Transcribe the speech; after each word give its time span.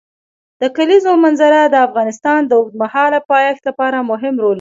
د 0.61 0.63
کلیزو 0.77 1.11
منظره 1.25 1.59
د 1.69 1.75
افغانستان 1.87 2.39
د 2.45 2.51
اوږدمهاله 2.59 3.19
پایښت 3.31 3.61
لپاره 3.69 3.97
مهم 4.11 4.35
رول 4.37 4.43
لري. 4.47 4.49